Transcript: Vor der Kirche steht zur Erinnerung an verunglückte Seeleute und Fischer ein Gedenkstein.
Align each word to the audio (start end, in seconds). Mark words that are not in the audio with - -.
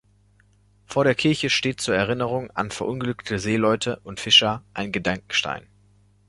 Vor 0.87 1.03
der 1.03 1.13
Kirche 1.13 1.51
steht 1.51 1.79
zur 1.79 1.93
Erinnerung 1.93 2.49
an 2.55 2.71
verunglückte 2.71 3.37
Seeleute 3.37 3.99
und 4.03 4.19
Fischer 4.19 4.63
ein 4.73 4.91
Gedenkstein. 4.91 5.67